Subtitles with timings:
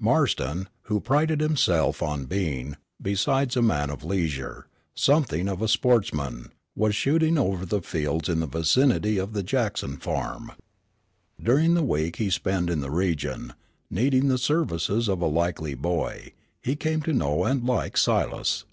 [0.00, 4.66] Marston, who prided himself on being, besides a man of leisure,
[4.96, 9.96] something of a sportsman, was shooting over the fields in the vicinity of the Jackson
[9.96, 10.50] farm.
[11.40, 13.52] During the week he spent in the region,
[13.88, 18.64] needing the services of a likely boy, he came to know and like Silas.